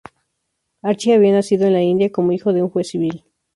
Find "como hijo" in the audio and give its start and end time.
2.11-2.53